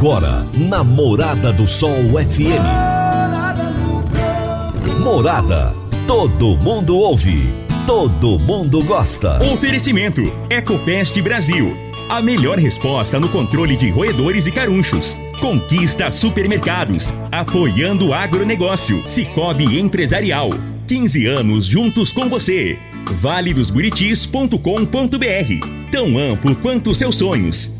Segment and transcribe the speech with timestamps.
[0.00, 2.64] Agora, na Morada do Sol FM.
[4.98, 5.76] Morada.
[6.06, 7.52] Todo mundo ouve.
[7.86, 9.36] Todo mundo gosta.
[9.52, 11.76] Oferecimento: Ecopest Brasil.
[12.08, 15.18] A melhor resposta no controle de roedores e carunchos.
[15.38, 17.12] Conquista supermercados.
[17.30, 19.06] Apoiando o agronegócio.
[19.06, 20.48] Cicobi Empresarial.
[20.86, 22.78] 15 anos juntos com você.
[23.04, 25.90] valedosburitis.com.br.
[25.92, 27.79] Tão amplo quanto seus sonhos.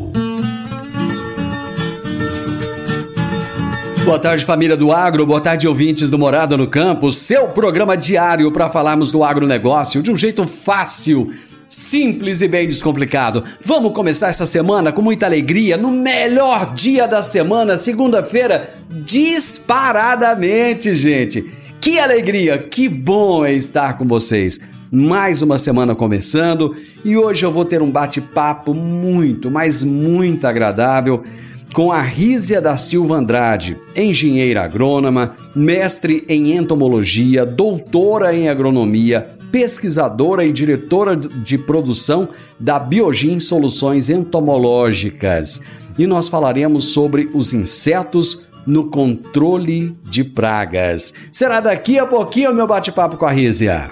[4.03, 5.27] Boa tarde, família do agro.
[5.27, 7.13] Boa tarde, ouvintes do Morada no Campo.
[7.13, 11.31] Seu programa diário para falarmos do agronegócio de um jeito fácil,
[11.67, 13.43] simples e bem descomplicado.
[13.63, 21.43] Vamos começar essa semana com muita alegria, no melhor dia da semana, segunda-feira, disparadamente, gente.
[21.79, 24.59] Que alegria, que bom é estar com vocês.
[24.91, 31.23] Mais uma semana começando e hoje eu vou ter um bate-papo muito, mas muito agradável
[31.73, 40.45] com a Rízia da Silva Andrade, engenheira agrônoma, mestre em entomologia, doutora em agronomia, pesquisadora
[40.45, 45.61] e diretora de produção da Biogin Soluções Entomológicas.
[45.97, 51.13] E nós falaremos sobre os insetos no controle de pragas.
[51.31, 53.91] Será daqui a pouquinho o meu bate-papo com a Rízia.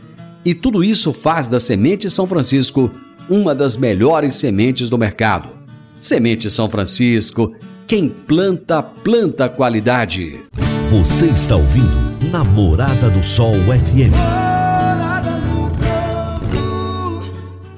[0.45, 2.91] e tudo isso faz da Semente São Francisco
[3.29, 5.49] uma das melhores sementes do mercado.
[5.99, 7.53] Semente São Francisco,
[7.87, 10.39] quem planta, planta qualidade.
[10.89, 14.13] Você está ouvindo Namorada do Sol FM.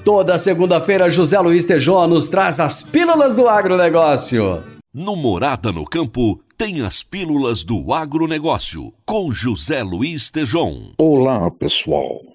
[0.03, 4.63] Toda segunda-feira, José Luiz Tejon nos traz as pílulas do agronegócio.
[4.93, 10.91] No Morada no Campo, tem as pílulas do agronegócio, com José Luiz Tejon.
[10.97, 12.32] Olá, pessoal.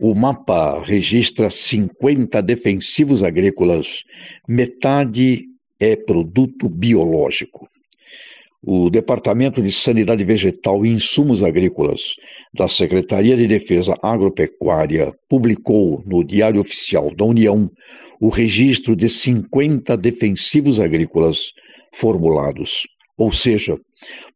[0.00, 4.04] O mapa registra 50 defensivos agrícolas,
[4.46, 5.46] metade
[5.80, 7.68] é produto biológico.
[8.62, 12.14] O Departamento de Sanidade Vegetal e Insumos Agrícolas
[12.54, 17.68] da Secretaria de Defesa Agropecuária publicou no Diário Oficial da União
[18.20, 21.50] o registro de 50 defensivos agrícolas
[21.92, 22.82] formulados,
[23.16, 23.76] ou seja,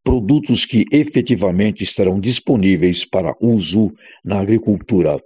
[0.03, 3.93] produtos que efetivamente estarão disponíveis para uso
[4.25, 5.21] na agricultura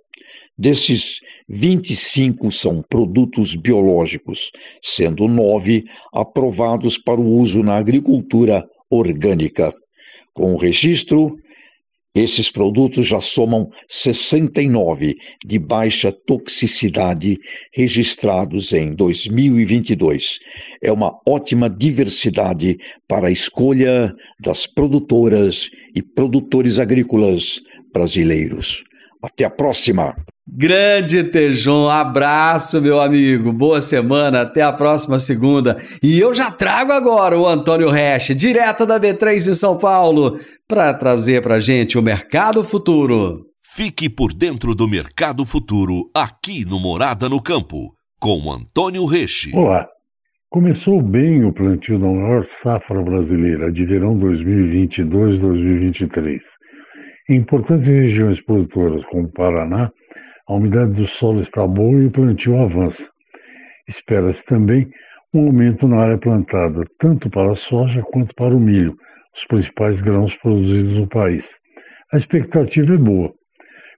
[0.59, 4.51] Desses, 25 são produtos biológicos,
[4.83, 9.73] sendo nove aprovados para o uso na agricultura orgânica.
[10.33, 11.37] Com o registro,
[12.15, 17.39] esses produtos já somam 69 de baixa toxicidade
[17.75, 20.39] registrados em 2022.
[20.83, 27.61] É uma ótima diversidade para a escolha das produtoras e produtores agrícolas
[27.93, 28.83] brasileiros.
[29.23, 30.17] Até a próxima!
[30.49, 33.53] Grande Tejon, abraço, meu amigo.
[33.53, 35.77] Boa semana, até a próxima segunda.
[36.01, 40.39] E eu já trago agora o Antônio Resch, direto da B3 em São Paulo,
[40.69, 43.47] para trazer para gente o Mercado Futuro.
[43.61, 49.53] Fique por dentro do Mercado Futuro, aqui no Morada no Campo, com Antônio Resch.
[49.53, 49.89] Olá.
[50.49, 56.39] Começou bem o plantio da maior safra brasileira de verão 2022-2023.
[57.29, 59.91] Em importantes regiões produtoras como o Paraná,
[60.49, 63.09] a umidade do solo está boa e o plantio avança.
[63.89, 64.89] Espera-se também
[65.35, 68.97] um aumento na área plantada, tanto para a soja quanto para o milho,
[69.37, 71.51] os principais grãos produzidos no país.
[72.13, 73.33] A expectativa é boa.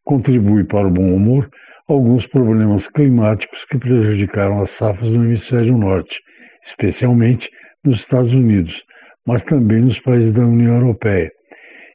[0.05, 1.49] Contribui para o bom humor
[1.87, 6.19] alguns problemas climáticos que prejudicaram as safras no hemisfério norte,
[6.63, 7.49] especialmente
[7.85, 8.83] nos Estados Unidos,
[9.27, 11.31] mas também nos países da União Europeia,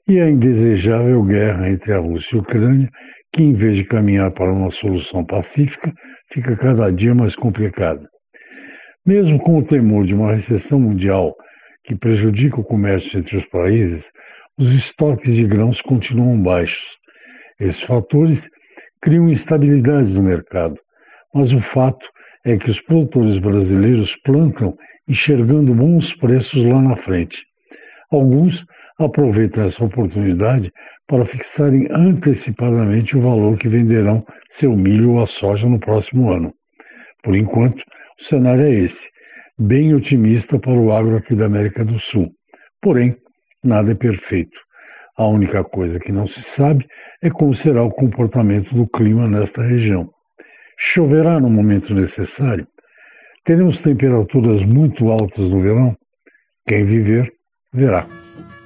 [0.08, 2.90] e a indesejável guerra entre a Rússia e a Ucrânia,
[3.34, 5.92] que, em vez de caminhar para uma solução pacífica,
[6.32, 8.08] fica cada dia mais complicada.
[9.06, 11.36] Mesmo com o temor de uma recessão mundial
[11.84, 14.10] que prejudica o comércio entre os países,
[14.58, 16.86] os estoques de grãos continuam baixos.
[17.60, 18.48] Esses fatores
[19.02, 20.80] criam instabilidades no mercado,
[21.34, 22.08] mas o fato
[22.46, 24.78] é que os produtores brasileiros plantam
[25.08, 27.44] enxergando bons preços lá na frente.
[28.12, 28.66] Alguns
[29.00, 30.72] aproveitam essa oportunidade
[31.08, 36.54] para fixarem antecipadamente o valor que venderão seu milho ou a soja no próximo ano.
[37.24, 37.84] Por enquanto,
[38.20, 39.10] o cenário é esse,
[39.58, 42.32] bem otimista para o agro aqui da América do Sul.
[42.82, 43.16] Porém,
[43.64, 44.58] nada é perfeito.
[45.18, 46.88] A única coisa que não se sabe
[47.22, 50.10] é como será o comportamento do clima nesta região.
[50.78, 52.68] Choverá no momento necessário?
[53.46, 55.96] Teremos temperaturas muito altas no verão?
[56.68, 57.32] Quem viver,
[57.72, 58.08] verá.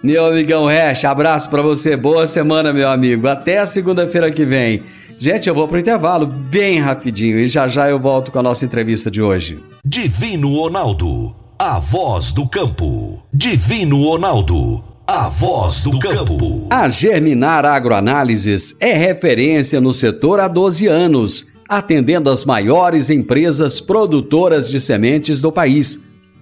[0.02, 3.28] Meu amigão Hash, abraço para você, boa semana, meu amigo.
[3.28, 4.84] Até a segunda-feira que vem.
[5.18, 8.64] Gente, eu vou pro intervalo bem rapidinho e já já eu volto com a nossa
[8.64, 9.58] entrevista de hoje.
[9.84, 13.24] Divino Ronaldo, a voz do campo.
[13.34, 16.68] Divino Ronaldo, a voz do campo.
[16.70, 24.70] A Germinar Agroanálises é referência no setor há 12 anos, atendendo as maiores empresas produtoras
[24.70, 26.00] de sementes do país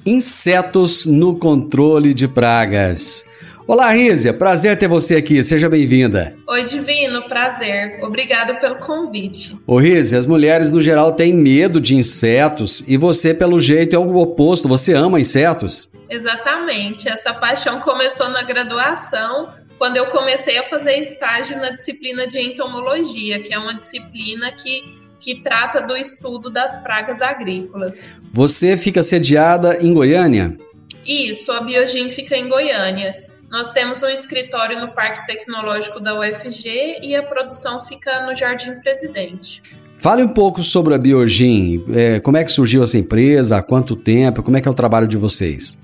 [0.04, 3.24] Insetos no controle de pragas.
[3.64, 6.34] Olá, Rízia, prazer ter você aqui, seja bem-vinda.
[6.48, 8.00] Oi, Divino, prazer.
[8.02, 9.56] Obrigado pelo convite.
[9.64, 13.98] Ô, Rízia, as mulheres no geral têm medo de insetos e você, pelo jeito, é
[13.98, 15.88] o oposto, você ama insetos.
[16.10, 22.40] Exatamente, essa paixão começou na graduação, quando eu comecei a fazer estágio na disciplina de
[22.40, 24.82] entomologia, que é uma disciplina que,
[25.20, 28.08] que trata do estudo das pragas agrícolas.
[28.32, 30.58] Você fica sediada em Goiânia?
[31.06, 33.30] Isso, a Biogin fica em Goiânia.
[33.52, 38.80] Nós temos um escritório no Parque Tecnológico da UFG e a produção fica no Jardim
[38.80, 39.62] Presidente.
[39.98, 41.84] Fale um pouco sobre a Biogin.
[41.94, 43.58] É, como é que surgiu essa empresa?
[43.58, 44.42] Há quanto tempo?
[44.42, 45.78] Como é que é o trabalho de vocês?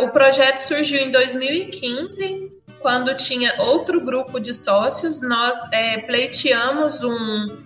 [0.00, 5.20] o projeto surgiu em 2015, quando tinha outro grupo de sócios.
[5.20, 7.58] Nós é, pleiteamos um,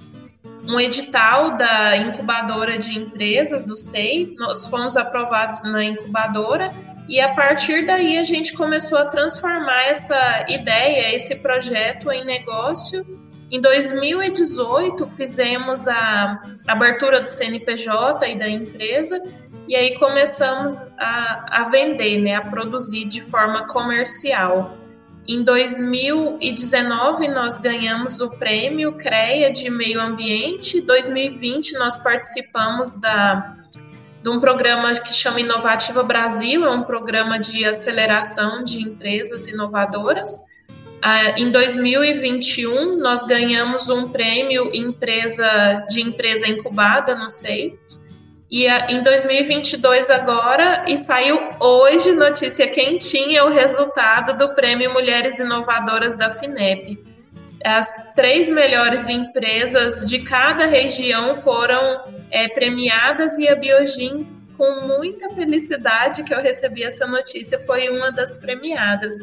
[0.67, 4.35] um edital da incubadora de empresas do SEI.
[4.39, 6.73] Nós fomos aprovados na incubadora
[7.09, 13.05] e a partir daí a gente começou a transformar essa ideia, esse projeto em negócio.
[13.51, 19.21] Em 2018 fizemos a abertura do CNPJ e da empresa
[19.69, 24.77] e aí começamos a, a vender, né, a produzir de forma comercial.
[25.27, 30.79] Em 2019 nós ganhamos o prêmio CREA de Meio Ambiente.
[30.79, 33.62] Em 2020 nós participamos da
[34.23, 40.39] de um programa que chama Inovativa Brasil, é um programa de aceleração de empresas inovadoras.
[41.03, 47.77] Ah, em 2021, nós ganhamos um prêmio empresa de empresa incubada no SEI.
[48.49, 55.41] E ah, em 2022 agora, e saiu hoje notícia quentinha, o resultado do Prêmio Mulheres
[55.41, 57.12] Inovadoras da FINEP
[57.65, 64.27] as três melhores empresas de cada região foram é, premiadas e a Biogin,
[64.57, 69.15] com muita felicidade que eu recebi essa notícia, foi uma das premiadas.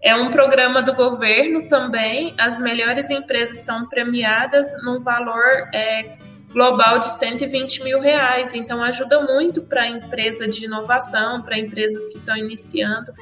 [0.00, 6.16] É um programa do governo também, as melhores empresas são premiadas num valor é,
[6.52, 12.08] global de 120 mil reais, então ajuda muito para a empresa de inovação, para empresas
[12.08, 13.12] que estão iniciando.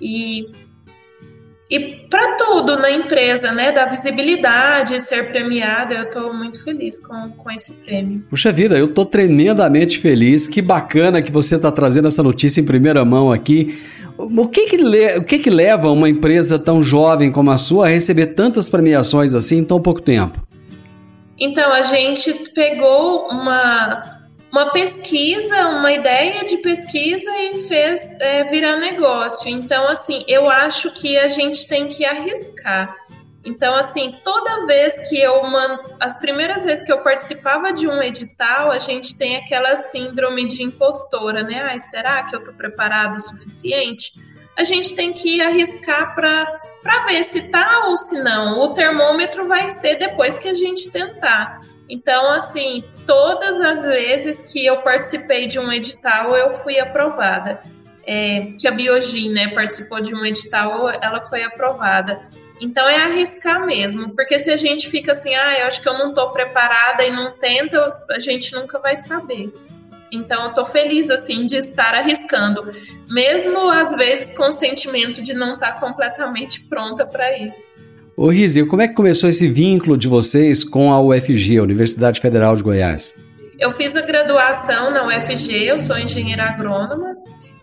[0.00, 0.50] E
[1.74, 3.72] e para tudo na empresa, né?
[3.72, 8.22] Da visibilidade, ser premiada, eu estou muito feliz com, com esse prêmio.
[8.30, 10.46] Puxa vida, eu estou tremendamente feliz.
[10.46, 13.76] Que bacana que você está trazendo essa notícia em primeira mão aqui.
[14.16, 14.76] O que que,
[15.18, 19.34] o que que leva uma empresa tão jovem como a sua a receber tantas premiações
[19.34, 20.40] assim em tão pouco tempo?
[21.36, 24.13] Então, a gente pegou uma,
[24.54, 29.50] uma pesquisa, uma ideia de pesquisa e fez é, virar negócio.
[29.50, 32.96] Então, assim, eu acho que a gente tem que arriscar.
[33.44, 35.82] Então, assim, toda vez que eu mando.
[35.98, 40.62] As primeiras vezes que eu participava de um edital, a gente tem aquela síndrome de
[40.62, 41.60] impostora, né?
[41.60, 44.12] Ai, será que eu estou preparado o suficiente?
[44.56, 48.60] A gente tem que arriscar para ver se tá ou se não.
[48.60, 51.58] O termômetro vai ser depois que a gente tentar.
[51.88, 57.62] Então, assim, todas as vezes que eu participei de um edital, eu fui aprovada.
[58.06, 62.20] É, que a Biogin, né, participou de um edital, ela foi aprovada.
[62.60, 65.98] Então é arriscar mesmo, porque se a gente fica assim, ah, eu acho que eu
[65.98, 69.52] não estou preparada e não tenta, a gente nunca vai saber.
[70.12, 72.72] Então eu tô feliz assim de estar arriscando,
[73.08, 77.72] mesmo às vezes com o sentimento de não estar tá completamente pronta para isso.
[78.16, 82.20] Ô Rizzi, como é que começou esse vínculo de vocês com a UFG, a Universidade
[82.20, 83.16] Federal de Goiás?
[83.58, 87.16] Eu fiz a graduação na UFG, eu sou engenheira agrônoma,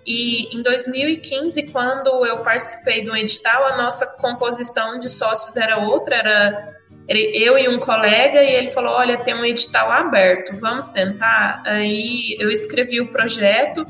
[0.05, 6.15] e em 2015, quando eu participei do edital, a nossa composição de sócios era outra,
[6.17, 11.63] era eu e um colega, e ele falou: Olha, tem um edital aberto, vamos tentar.
[11.65, 13.86] Aí eu escrevi o projeto,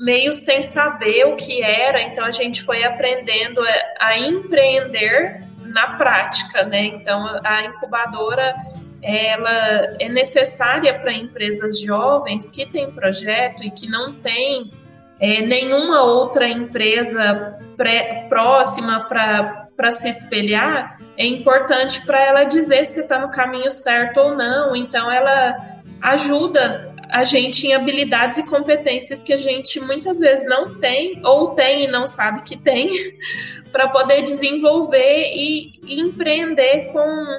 [0.00, 3.60] meio sem saber o que era, então a gente foi aprendendo
[4.00, 6.84] a empreender na prática, né?
[6.84, 8.54] Então a incubadora
[9.02, 14.70] ela é necessária para empresas jovens que têm projeto e que não têm
[15.18, 23.00] é, nenhuma outra empresa pré, próxima para se espelhar, é importante para ela dizer se
[23.00, 24.74] está no caminho certo ou não.
[24.74, 25.56] Então, ela
[26.00, 31.50] ajuda a gente em habilidades e competências que a gente muitas vezes não tem, ou
[31.50, 32.88] tem e não sabe que tem,
[33.70, 37.38] para poder desenvolver e, empreender com,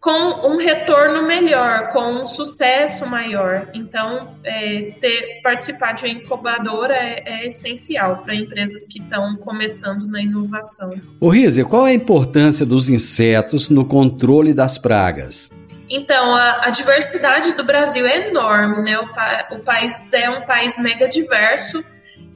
[0.00, 3.68] com um retorno melhor, com um sucesso maior.
[3.74, 10.06] Então, é, ter, participar de uma incubadora é, é essencial para empresas que estão começando
[10.06, 10.94] na inovação.
[11.20, 15.50] O Rizia, qual é a importância dos insetos no controle das pragas?
[15.88, 18.98] Então, a, a, diversidade do Brasil é enorme, né?
[18.98, 21.84] O, pa, o país é um país mega diverso.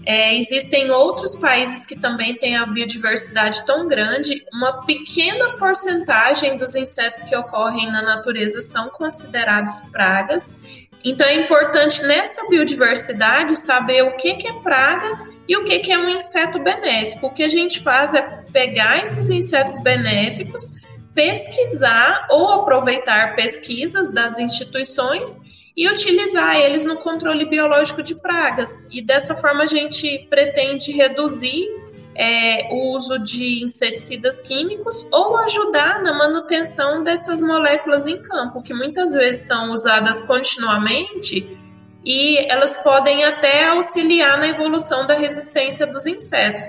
[0.07, 4.45] É, existem outros países que também têm a biodiversidade tão grande.
[4.52, 10.88] Uma pequena porcentagem dos insetos que ocorrem na natureza são considerados pragas.
[11.04, 15.92] Então, é importante nessa biodiversidade saber o que, que é praga e o que, que
[15.92, 17.26] é um inseto benéfico.
[17.26, 18.21] O que a gente faz é
[18.52, 20.73] pegar esses insetos benéficos
[21.14, 25.38] pesquisar ou aproveitar pesquisas das instituições
[25.76, 28.82] e utilizar eles no controle biológico de pragas.
[28.90, 31.68] E dessa forma a gente pretende reduzir
[32.14, 38.74] é, o uso de inseticidas químicos ou ajudar na manutenção dessas moléculas em campo, que
[38.74, 41.58] muitas vezes são usadas continuamente
[42.04, 46.62] e elas podem até auxiliar na evolução da resistência dos insetos.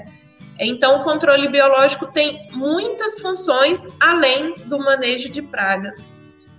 [0.62, 6.12] Então, o controle biológico tem muitas funções além do manejo de pragas.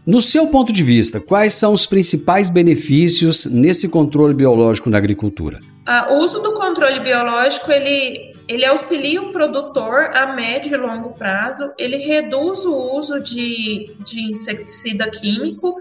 [0.04, 5.60] No seu ponto de vista, quais são os principais benefícios nesse controle biológico na agricultura?
[5.86, 11.10] Ah, o uso do controle biológico ele, ele auxilia o produtor a médio e longo
[11.10, 15.76] prazo, ele reduz o uso de, de inseticida químico,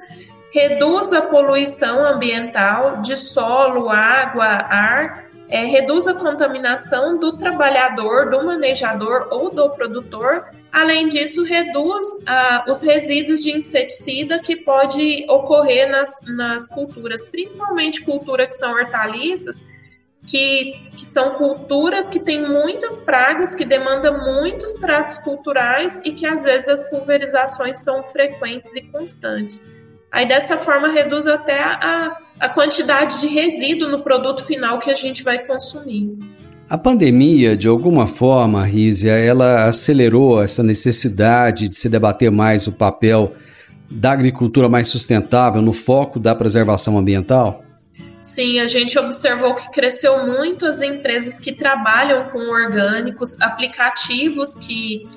[0.54, 8.42] reduz a poluição ambiental de solo, água, ar é, reduz a contaminação do trabalhador, do
[8.42, 10.46] manejador ou do produtor.
[10.72, 18.02] Além disso, reduz ah, os resíduos de inseticida que pode ocorrer nas, nas culturas, principalmente
[18.02, 19.66] cultura que são hortaliças,
[20.26, 26.26] que, que são culturas que têm muitas pragas, que demandam muitos tratos culturais e que
[26.26, 29.66] às vezes as pulverizações são frequentes e constantes.
[30.10, 34.96] Aí dessa forma reduz até a, a quantidade de resíduo no produto final que a
[34.96, 36.18] gente vai consumir.
[36.68, 42.72] A pandemia, de alguma forma, Rízia, ela acelerou essa necessidade de se debater mais o
[42.72, 43.36] papel
[43.92, 47.64] da agricultura mais sustentável no foco da preservação ambiental?
[48.24, 55.08] Sim, a gente observou que cresceu muito as empresas que trabalham com orgânicos, aplicativos que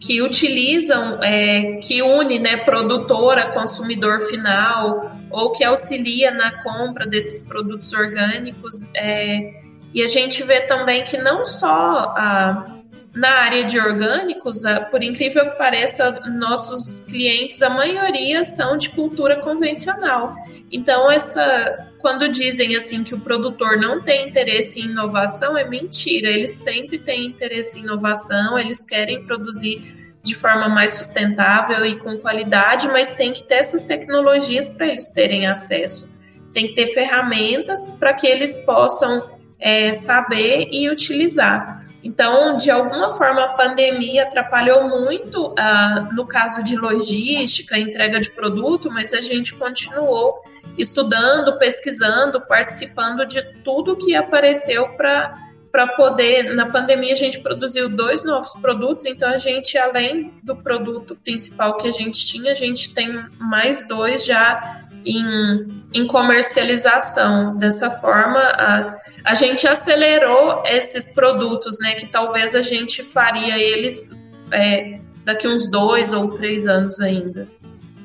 [0.00, 7.06] que utilizam, é, que une né, produtor a consumidor final ou que auxilia na compra
[7.06, 8.88] desses produtos orgânicos.
[8.94, 9.52] É,
[9.92, 12.80] e a gente vê também que não só a,
[13.14, 18.90] na área de orgânicos, a, por incrível que pareça, nossos clientes, a maioria são de
[18.90, 20.34] cultura convencional.
[20.70, 26.28] Então, essa quando dizem assim que o produtor não tem interesse em inovação, é mentira.
[26.28, 32.16] Eles sempre têm interesse em inovação, eles querem produzir de forma mais sustentável e com
[32.16, 36.08] qualidade, mas tem que ter essas tecnologias para eles terem acesso.
[36.52, 39.28] tem que ter ferramentas para que eles possam
[39.58, 41.84] é, saber e utilizar.
[42.00, 48.30] Então, de alguma forma, a pandemia atrapalhou muito ah, no caso de logística, entrega de
[48.30, 50.42] produto, mas a gente continuou
[50.78, 55.34] estudando, pesquisando, participando de tudo que apareceu para
[55.74, 60.54] para poder, na pandemia a gente produziu dois novos produtos, então a gente, além do
[60.54, 63.08] produto principal que a gente tinha, a gente tem
[63.40, 67.56] mais dois já em, em comercialização.
[67.56, 71.94] Dessa forma, a, a gente acelerou esses produtos, né?
[71.94, 74.12] Que talvez a gente faria eles
[74.52, 77.48] é, daqui uns dois ou três anos ainda.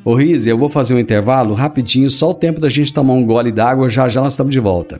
[0.04, 3.24] Ô Rizzi, eu vou fazer um intervalo rapidinho, só o tempo da gente tomar um
[3.24, 5.00] gole d'água, já já nós estamos de volta.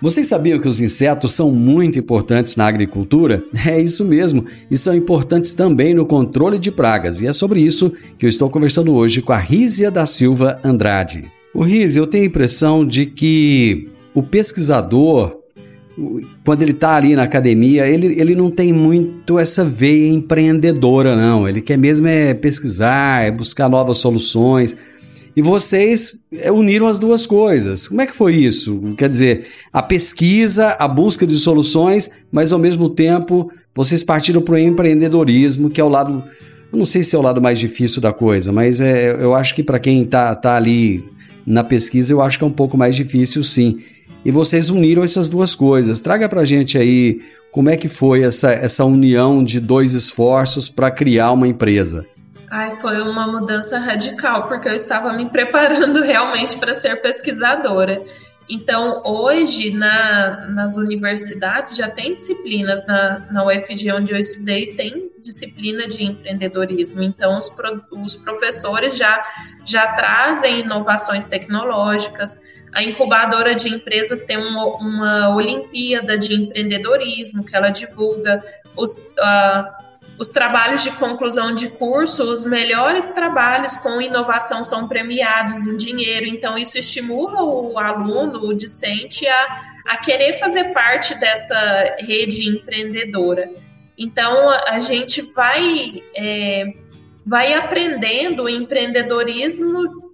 [0.00, 3.42] Vocês sabiam que os insetos são muito importantes na agricultura?
[3.66, 7.92] É isso mesmo, e são importantes também no controle de pragas, e é sobre isso
[8.18, 11.24] que eu estou conversando hoje com a Rízia da Silva Andrade.
[11.52, 15.36] O Riz, eu tenho a impressão de que o pesquisador,
[16.44, 21.48] quando ele está ali na academia, ele, ele não tem muito essa veia empreendedora, não.
[21.48, 24.76] Ele quer mesmo é pesquisar, é buscar novas soluções.
[25.36, 27.88] E vocês é, uniram as duas coisas.
[27.88, 28.80] Como é que foi isso?
[28.96, 34.54] Quer dizer, a pesquisa, a busca de soluções, mas ao mesmo tempo vocês partiram para
[34.54, 36.24] o empreendedorismo, que é o lado.
[36.72, 39.54] Eu não sei se é o lado mais difícil da coisa, mas é, eu acho
[39.54, 41.04] que para quem está tá ali
[41.46, 43.80] na pesquisa eu acho que é um pouco mais difícil sim.
[44.24, 46.00] E vocês uniram essas duas coisas.
[46.00, 47.20] Traga para gente aí
[47.52, 52.04] como é que foi essa, essa união de dois esforços para criar uma empresa.
[52.50, 58.02] Ai, foi uma mudança radical, porque eu estava me preparando realmente para ser pesquisadora.
[58.48, 65.10] Então, hoje, na, nas universidades, já tem disciplinas, na, na UFG, onde eu estudei, tem
[65.18, 67.02] disciplina de empreendedorismo.
[67.02, 69.20] Então, os, pro, os professores já,
[69.64, 72.38] já trazem inovações tecnológicas.
[72.72, 78.40] A incubadora de empresas tem uma, uma Olimpíada de empreendedorismo que ela divulga.
[78.76, 79.85] Os, uh,
[80.18, 86.26] os trabalhos de conclusão de curso, os melhores trabalhos com inovação são premiados em dinheiro,
[86.26, 93.50] então isso estimula o aluno, o discente, a, a querer fazer parte dessa rede empreendedora.
[93.98, 96.72] Então a gente vai, é,
[97.24, 100.06] vai aprendendo o empreendedorismo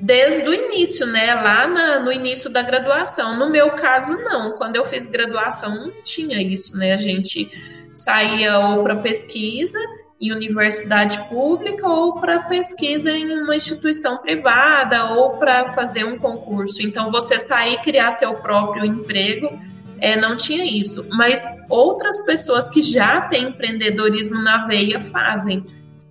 [0.00, 1.34] desde o início, né?
[1.34, 3.38] Lá na, no início da graduação.
[3.38, 4.52] No meu caso, não.
[4.52, 6.92] Quando eu fiz graduação, não tinha isso, né?
[6.92, 7.50] A gente
[7.96, 9.78] saía ou para pesquisa
[10.20, 16.82] em universidade pública ou para pesquisa em uma instituição privada ou para fazer um concurso.
[16.82, 19.58] Então, você sair e criar seu próprio emprego,
[19.98, 21.06] é, não tinha isso.
[21.10, 25.64] Mas outras pessoas que já têm empreendedorismo na veia fazem.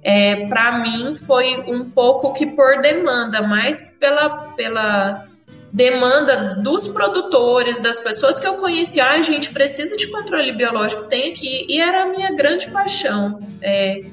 [0.04, 5.26] É, para mim, foi um pouco que por demanda, mais pela, pela
[5.73, 11.05] demanda dos produtores, das pessoas que eu conheci, ah, a gente precisa de controle biológico,
[11.05, 14.03] tem aqui, e era a minha grande paixão é,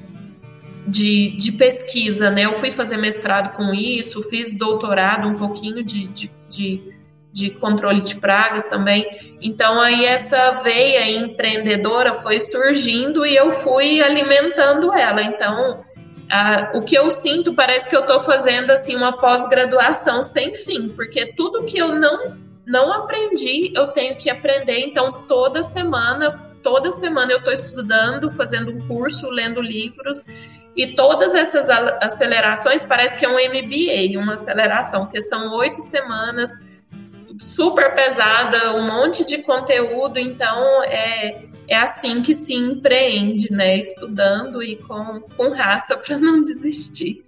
[0.87, 2.45] de, de pesquisa, né?
[2.45, 6.81] Eu fui fazer mestrado com isso, fiz doutorado um pouquinho de, de, de,
[7.31, 9.05] de controle de pragas também.
[9.39, 15.21] Então aí essa veia empreendedora foi surgindo e eu fui alimentando ela.
[15.21, 15.85] Então
[16.31, 20.87] ah, o que eu sinto parece que eu estou fazendo assim uma pós-graduação sem fim,
[20.89, 24.79] porque tudo que eu não não aprendi eu tenho que aprender.
[24.79, 30.23] Então toda semana toda semana eu estou estudando, fazendo um curso, lendo livros,
[30.75, 36.49] e todas essas acelerações parece que é um MBA, uma aceleração, porque são oito semanas,
[37.39, 43.79] super pesada, um monte de conteúdo, então é, é assim que se empreende, né?
[43.79, 47.23] Estudando e com, com raça para não desistir.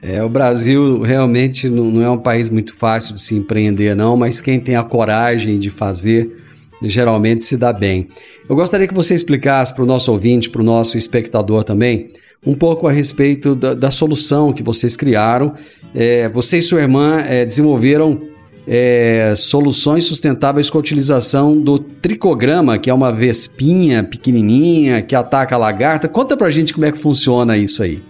[0.00, 4.16] É, o Brasil realmente não, não é um país muito fácil de se empreender, não,
[4.16, 6.42] mas quem tem a coragem de fazer
[6.80, 8.08] geralmente se dá bem.
[8.48, 12.10] Eu gostaria que você explicasse para o nosso ouvinte, para o nosso espectador também,
[12.46, 15.54] um pouco a respeito da, da solução que vocês criaram.
[15.94, 18.20] É, você e sua irmã é, desenvolveram
[18.66, 25.54] é, soluções sustentáveis com a utilização do tricograma, que é uma vespinha pequenininha que ataca
[25.54, 26.08] a lagarta.
[26.08, 28.02] Conta para a gente como é que funciona isso aí.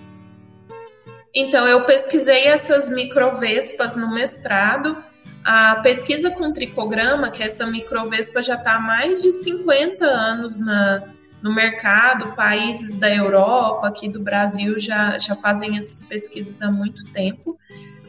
[1.35, 4.97] Então, eu pesquisei essas microvespas no mestrado.
[5.45, 11.03] A pesquisa com tricograma, que essa microvespa já está há mais de 50 anos na,
[11.43, 17.05] no mercado, países da Europa, aqui do Brasil já, já fazem essas pesquisas há muito
[17.13, 17.59] tempo.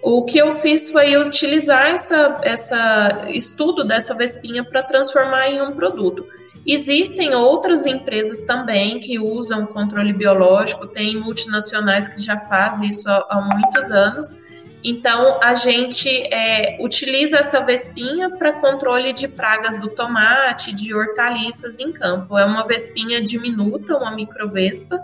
[0.07, 5.71] O que eu fiz foi utilizar essa, essa estudo dessa vespinha para transformar em um
[5.71, 6.27] produto.
[6.63, 13.25] Existem outras empresas também que usam controle biológico, tem multinacionais que já fazem isso há,
[13.27, 14.37] há muitos anos.
[14.83, 21.79] Então, a gente é, utiliza essa vespinha para controle de pragas do tomate, de hortaliças
[21.79, 22.37] em campo.
[22.37, 25.01] É uma vespinha diminuta, uma microvespa.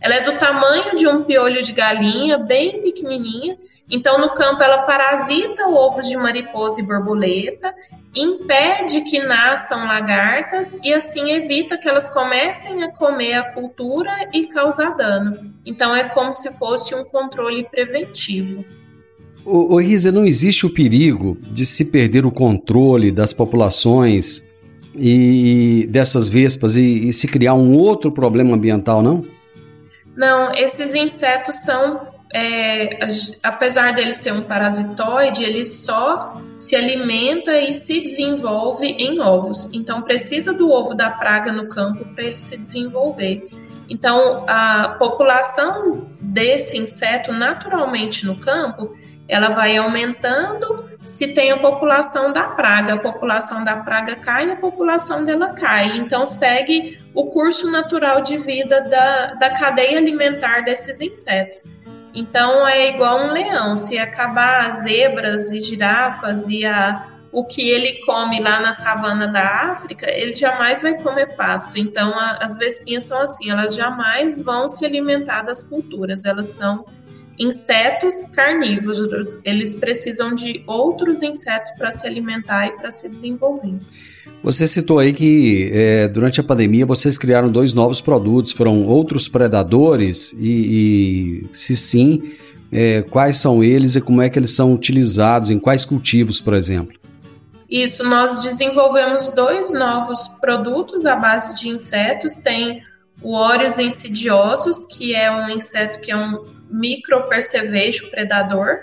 [0.00, 3.56] Ela é do tamanho de um piolho de galinha, bem pequenininha,
[3.90, 7.74] então, no campo, ela parasita ovos de mariposa e borboleta,
[8.14, 14.46] impede que nasçam lagartas e assim evita que elas comecem a comer a cultura e
[14.46, 15.52] causar dano.
[15.66, 18.64] Então, é como se fosse um controle preventivo.
[19.44, 24.42] O, o Risa, não existe o perigo de se perder o controle das populações
[24.96, 29.22] e dessas vespas e, e se criar um outro problema ambiental, não?
[30.16, 32.98] Não, esses insetos são é,
[33.44, 39.70] apesar dele ser um parasitoide, ele só se alimenta e se desenvolve em ovos.
[39.72, 43.48] Então, precisa do ovo da praga no campo para ele se desenvolver.
[43.88, 48.96] Então, a população desse inseto naturalmente no campo,
[49.28, 52.94] ela vai aumentando se tem a população da praga.
[52.94, 55.98] A população da praga cai, a população dela cai.
[55.98, 61.62] Então, segue o curso natural de vida da, da cadeia alimentar desses insetos.
[62.12, 63.76] Então é igual um leão.
[63.76, 69.28] Se acabar as zebras e girafas e a, o que ele come lá na savana
[69.28, 71.78] da África, ele jamais vai comer pasto.
[71.78, 76.24] Então a, as vespinhas são assim, elas jamais vão se alimentar das culturas.
[76.24, 76.84] Elas são
[77.38, 79.38] insetos carnívoros.
[79.44, 83.78] Eles precisam de outros insetos para se alimentar e para se desenvolver.
[84.42, 89.26] Você citou aí que é, durante a pandemia vocês criaram dois novos produtos, foram outros
[89.26, 92.34] predadores e, e se sim,
[92.70, 96.52] é, quais são eles e como é que eles são utilizados, em quais cultivos, por
[96.52, 96.98] exemplo?
[97.70, 102.36] Isso, nós desenvolvemos dois novos produtos à base de insetos.
[102.36, 102.82] Tem
[103.22, 108.80] o Óreos insidiosos, que é um inseto que é um micropercevejo predador.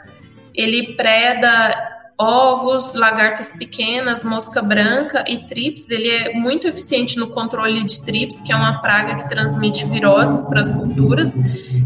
[0.53, 5.89] Ele preda ovos, lagartas pequenas, mosca branca e trips.
[5.89, 10.45] Ele é muito eficiente no controle de trips, que é uma praga que transmite viroses
[10.45, 11.35] para as culturas.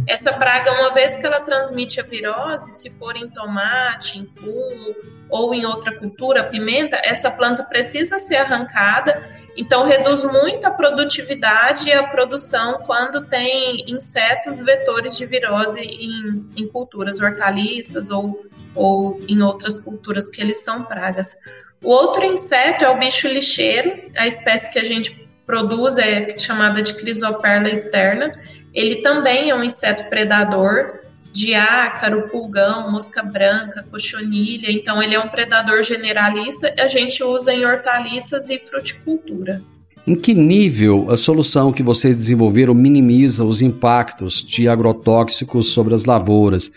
[0.07, 4.95] Essa praga, uma vez que ela transmite a virose, se for em tomate, em fumo
[5.29, 9.23] ou em outra cultura, pimenta, essa planta precisa ser arrancada.
[9.57, 16.45] Então, reduz muito a produtividade e a produção quando tem insetos vetores de virose em,
[16.57, 21.35] em culturas hortaliças ou ou em outras culturas que eles são pragas.
[21.81, 26.81] O outro inseto é o bicho lixeiro, a espécie que a gente produz é chamada
[26.81, 28.37] de Chrysoperla externa.
[28.73, 30.99] Ele também é um inseto predador
[31.35, 34.71] de ácaro, pulgão, mosca branca, cochonilha.
[34.71, 36.73] Então ele é um predador generalista.
[36.79, 39.61] A gente usa em hortaliças e fruticultura.
[40.07, 46.05] Em que nível a solução que vocês desenvolveram minimiza os impactos de agrotóxicos sobre as
[46.05, 46.71] lavouras?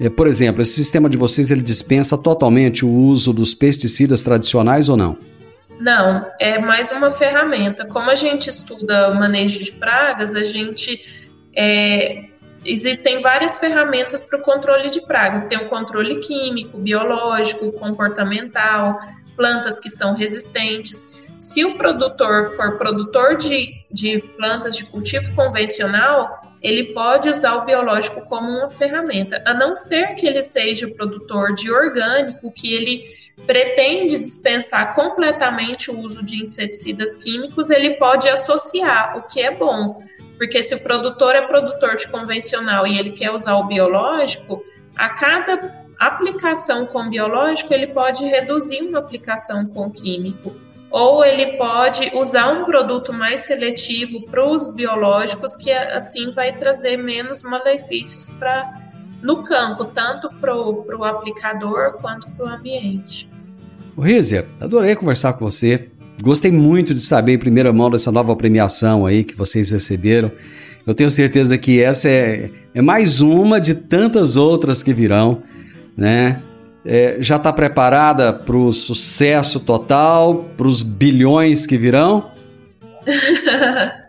[0.00, 4.88] É, por exemplo, esse sistema de vocês ele dispensa totalmente o uso dos pesticidas tradicionais
[4.88, 5.16] ou não?
[5.78, 7.84] Não, é mais uma ferramenta.
[7.84, 11.00] Como a gente estuda manejo de pragas, a gente
[11.54, 12.29] é,
[12.64, 15.48] existem várias ferramentas para o controle de pragas.
[15.48, 18.98] Tem o controle químico, biológico, comportamental,
[19.36, 21.08] plantas que são resistentes.
[21.38, 27.64] Se o produtor for produtor de, de plantas de cultivo convencional, ele pode usar o
[27.64, 33.04] biológico como uma ferramenta, a não ser que ele seja produtor de orgânico, que ele
[33.46, 40.02] pretende dispensar completamente o uso de inseticidas químicos, ele pode associar, o que é bom.
[40.40, 44.64] Porque se o produtor é produtor de convencional e ele quer usar o biológico,
[44.96, 50.56] a cada aplicação com biológico, ele pode reduzir uma aplicação com químico
[50.90, 56.96] ou ele pode usar um produto mais seletivo para os biológicos, que assim vai trazer
[56.96, 58.80] menos malefícios para
[59.22, 63.28] no campo, tanto para o aplicador quanto para o ambiente.
[63.98, 65.90] Rízia, adorei conversar com você.
[66.22, 70.30] Gostei muito de saber em primeira mão dessa nova premiação aí que vocês receberam.
[70.86, 75.42] Eu tenho certeza que essa é, é mais uma de tantas outras que virão,
[75.96, 76.42] né?
[76.84, 82.32] é, já está preparada para o sucesso total, para os bilhões que virão?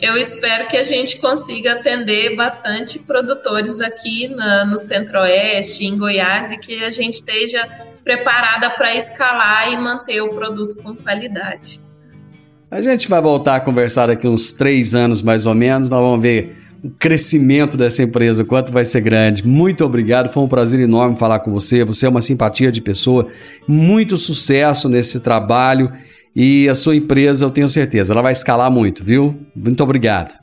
[0.00, 6.50] Eu espero que a gente consiga atender bastante produtores aqui na, no Centro-Oeste, em Goiás,
[6.50, 7.64] e que a gente esteja
[8.06, 11.80] preparada para escalar e manter o produto com qualidade.
[12.70, 16.22] A gente vai voltar a conversar daqui uns três anos mais ou menos, nós vamos
[16.22, 19.44] ver o crescimento dessa empresa, o quanto vai ser grande.
[19.44, 21.84] Muito obrigado, foi um prazer enorme falar com você.
[21.84, 23.26] Você é uma simpatia de pessoa,
[23.66, 25.90] muito sucesso nesse trabalho
[26.34, 29.36] e a sua empresa, eu tenho certeza, ela vai escalar muito, viu?
[29.54, 30.38] Muito obrigado.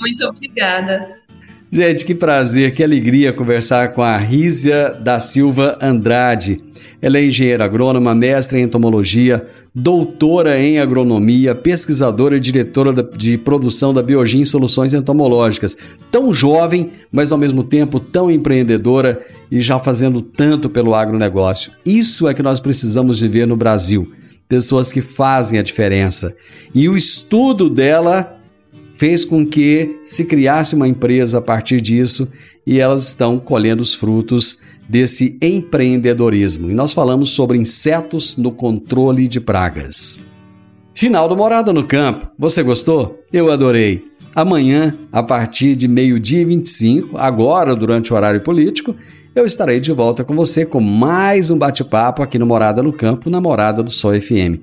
[0.00, 1.21] Muito obrigada.
[1.74, 6.60] Gente, que prazer, que alegria conversar com a Rízia da Silva Andrade.
[7.00, 13.94] Ela é engenheira agrônoma, mestre em entomologia, doutora em agronomia, pesquisadora e diretora de produção
[13.94, 15.74] da Biogin Soluções Entomológicas.
[16.10, 21.72] Tão jovem, mas ao mesmo tempo tão empreendedora e já fazendo tanto pelo agronegócio.
[21.86, 24.12] Isso é que nós precisamos de ver no Brasil.
[24.46, 26.36] Pessoas que fazem a diferença.
[26.74, 28.41] E o estudo dela
[29.02, 32.28] fez com que se criasse uma empresa a partir disso
[32.64, 36.70] e elas estão colhendo os frutos desse empreendedorismo.
[36.70, 40.22] E nós falamos sobre insetos no controle de pragas.
[40.94, 42.28] Final do Morada no Campo.
[42.38, 43.20] Você gostou?
[43.32, 44.04] Eu adorei.
[44.36, 48.94] Amanhã, a partir de meio-dia e 25, agora durante o horário político,
[49.34, 53.28] eu estarei de volta com você com mais um bate-papo aqui no Morada no Campo,
[53.28, 54.62] na Morada do Sol FM.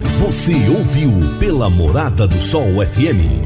[0.00, 3.44] Você ouviu pela Morada do Sol FM.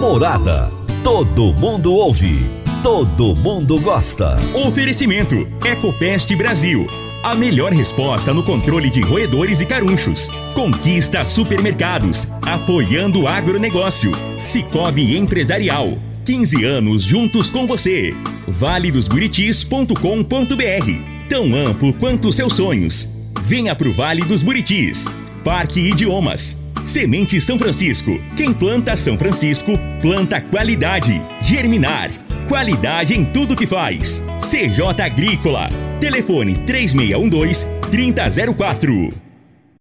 [0.00, 0.72] Morada.
[1.04, 2.44] Todo mundo ouve.
[2.82, 4.36] Todo mundo gosta.
[4.66, 6.88] Oferecimento: Ecopest Brasil.
[7.22, 10.30] A melhor resposta no controle de roedores e carunchos.
[10.54, 14.12] Conquista supermercados, apoiando o agronegócio.
[14.38, 15.96] Cicobi Empresarial.
[16.24, 18.12] 15 anos juntos com você.
[18.48, 21.28] Valedosburitis.com.br.
[21.28, 23.15] Tão amplo quanto seus sonhos.
[23.46, 25.04] Venha pro Vale dos Buritis.
[25.44, 26.58] Parque Idiomas.
[26.84, 28.20] Semente São Francisco.
[28.36, 31.22] Quem planta São Francisco, planta qualidade.
[31.42, 32.10] Germinar.
[32.48, 34.20] Qualidade em tudo que faz.
[34.40, 35.68] CJ Agrícola.
[36.00, 39.25] Telefone 3612 3004.